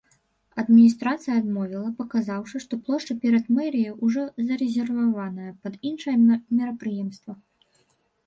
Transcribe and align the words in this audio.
Адміністрацыя 0.61 1.33
адмовіла, 1.41 1.89
паказаўшы, 1.99 2.55
што 2.63 2.73
плошча 2.87 3.15
перад 3.25 3.45
мэрыяй 3.57 3.93
ўжо 4.07 4.23
зарэзерваваная 4.47 5.51
пад 5.67 5.73
іншае 5.91 6.15
мерапрыемства. 6.57 7.33